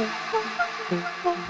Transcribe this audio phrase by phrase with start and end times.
[0.00, 1.49] ピ ッ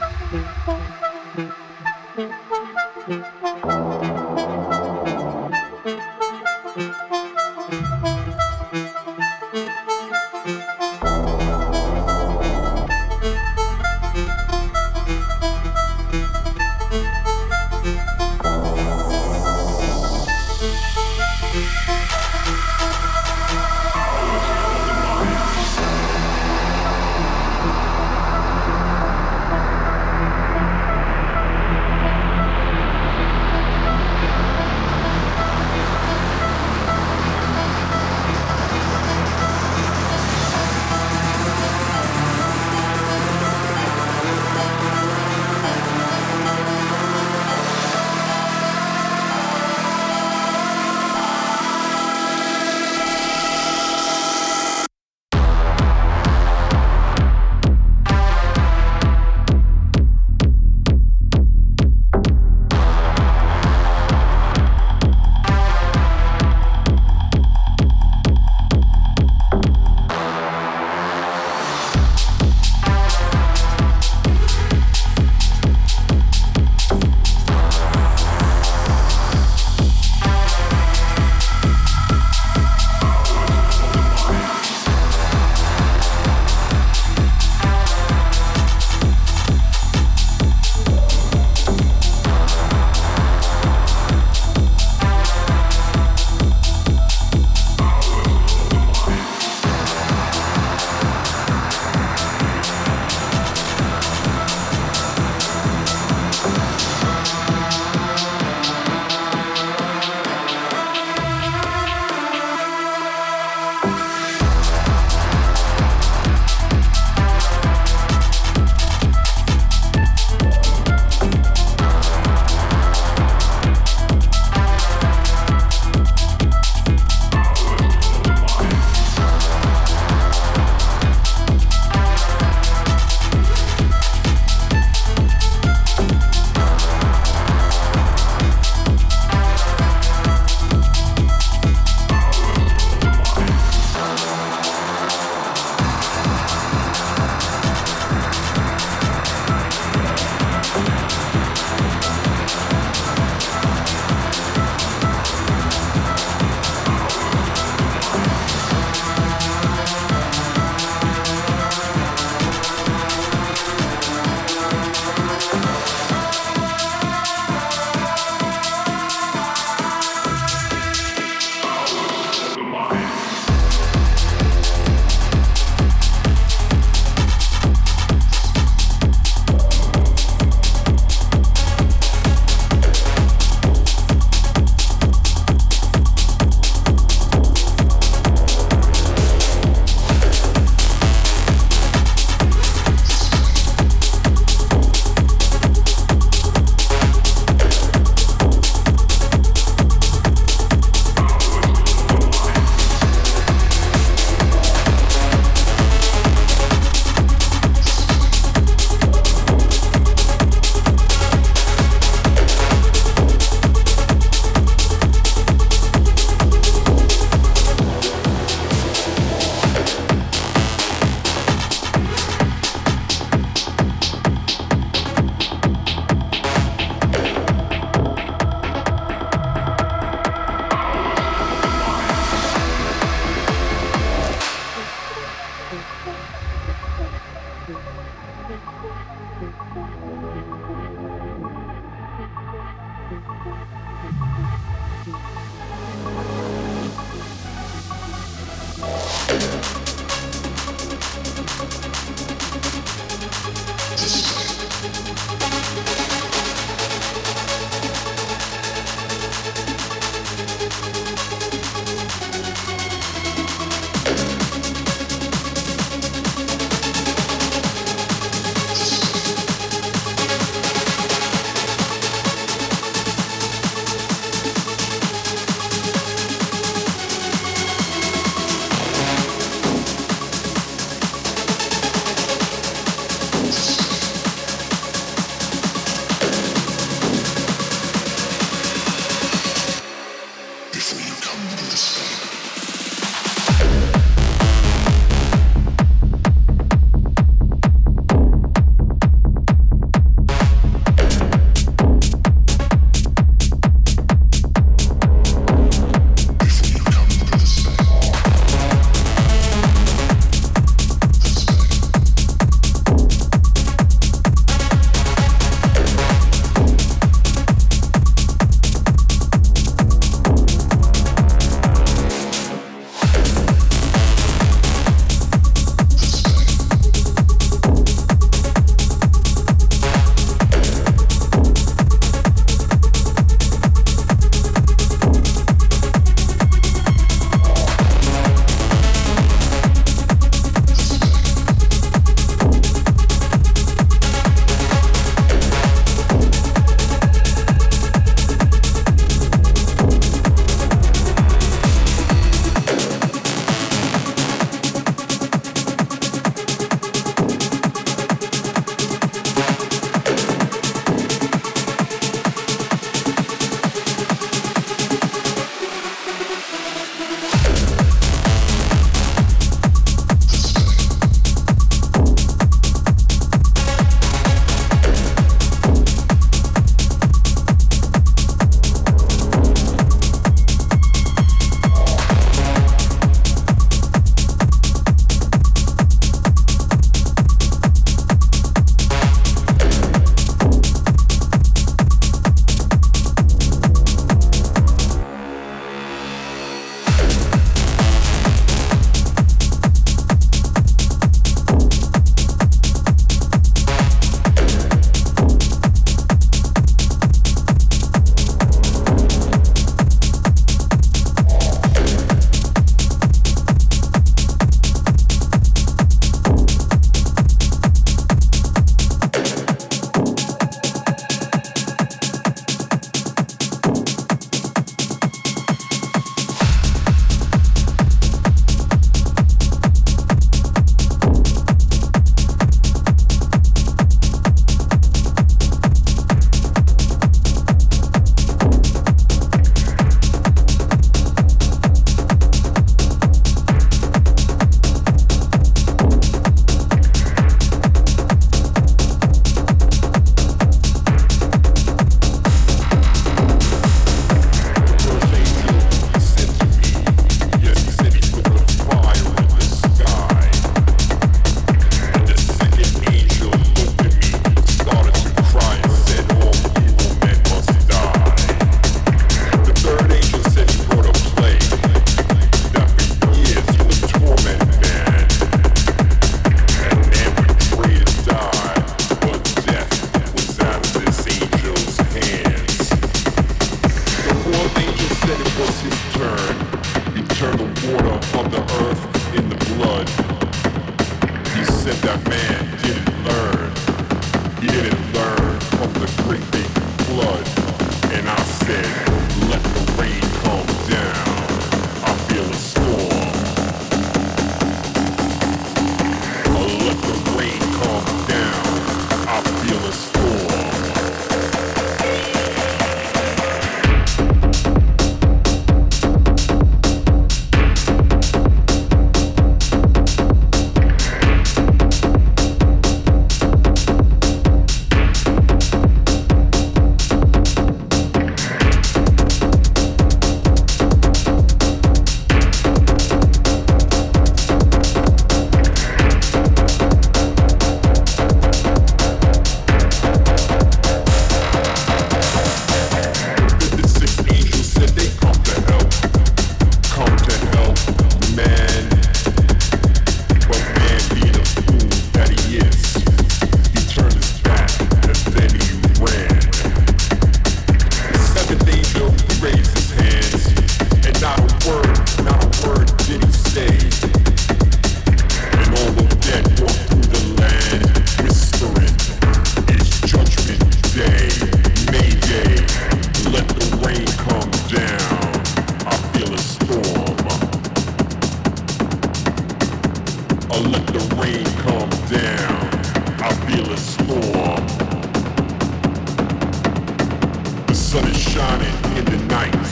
[587.71, 589.47] sun is shining in the night.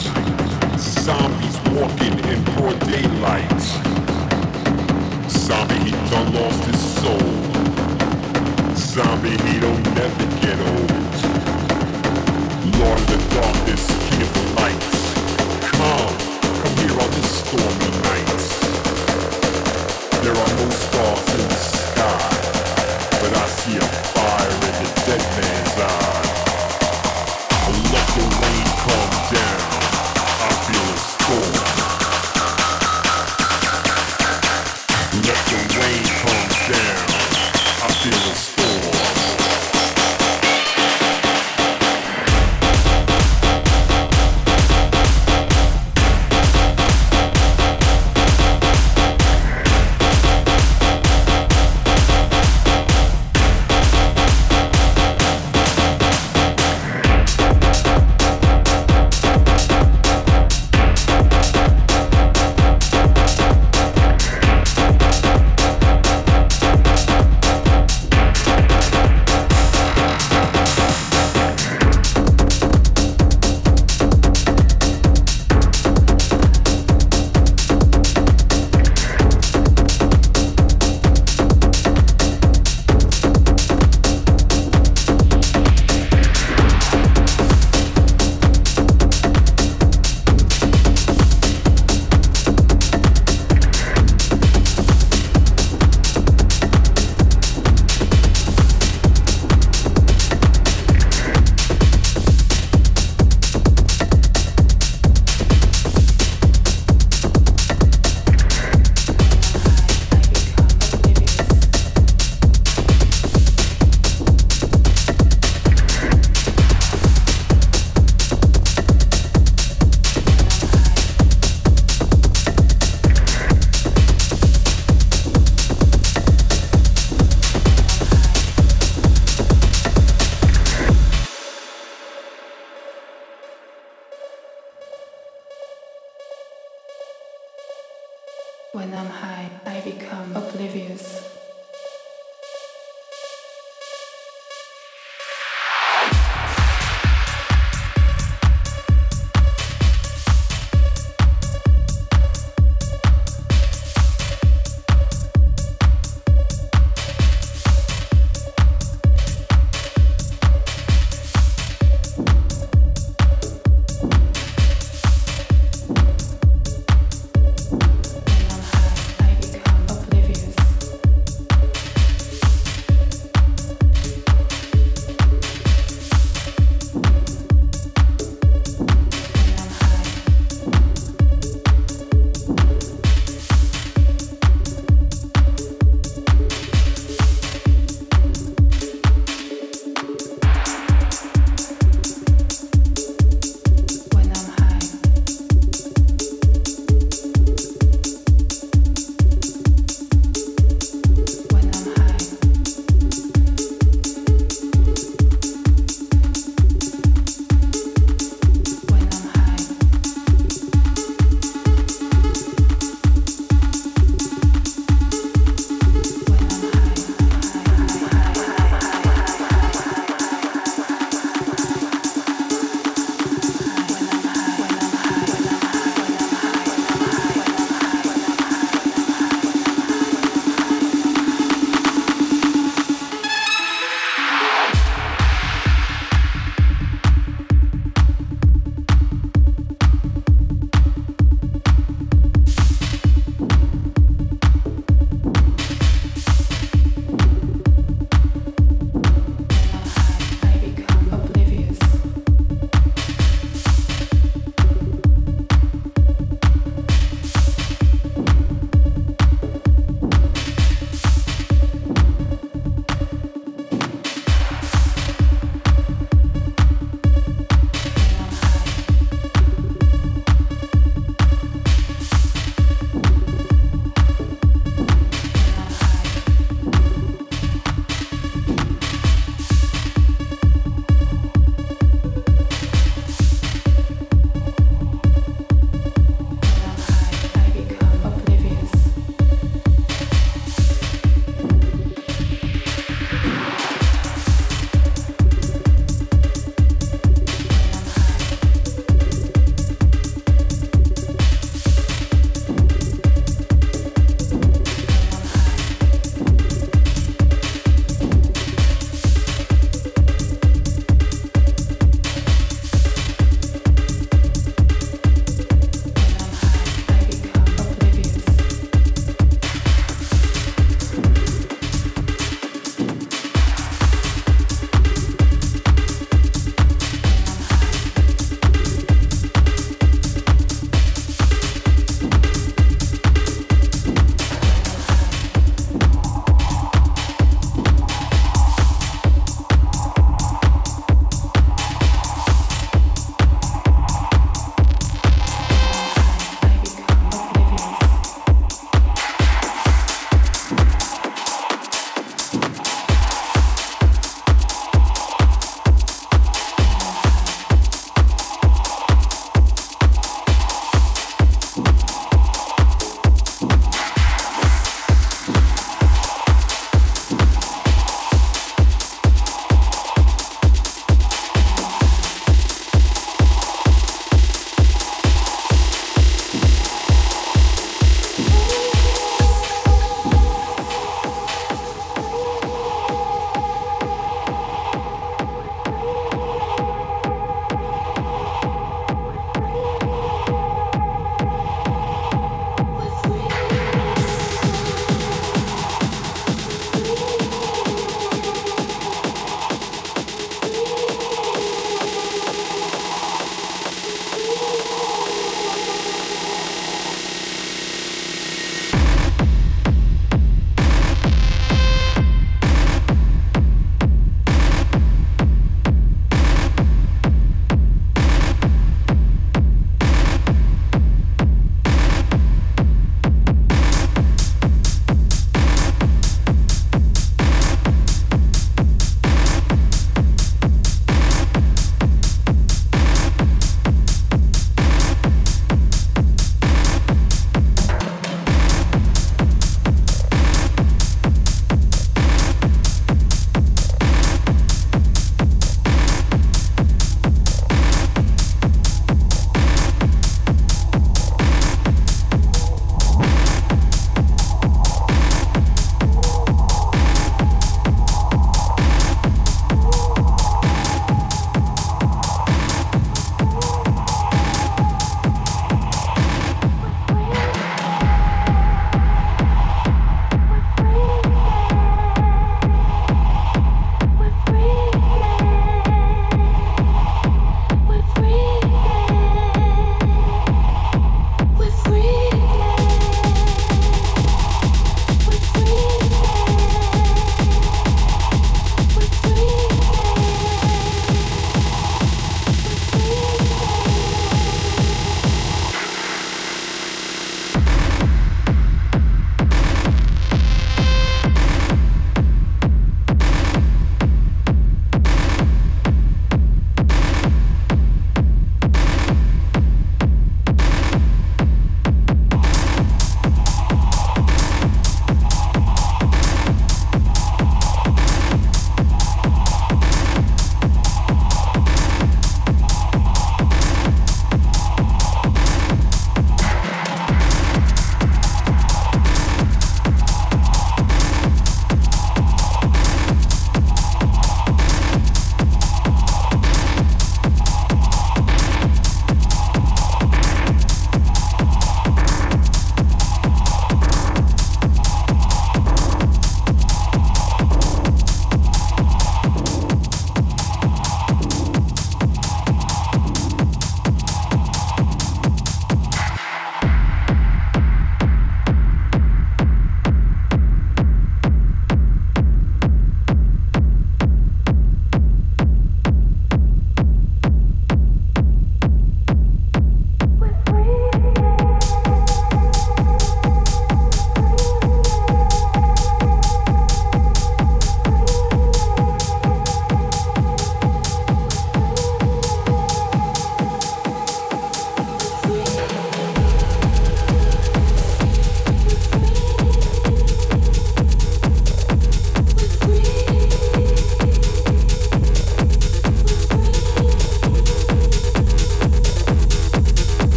[0.76, 3.62] Zombies walking in broad daylight.
[5.30, 7.30] Zombie, he done lost his soul.
[8.74, 10.90] Zombie, he don't never get old.
[12.80, 14.98] Lord of the darkness, king of the lights.
[15.70, 16.14] Come,
[16.58, 18.40] come here on this stormy night.
[20.24, 22.28] There are no stars in the sky,
[23.20, 26.47] but I see a fire in the dead man's eye.
[27.68, 29.60] I let the rain come down.
[30.40, 31.77] I feel a storm.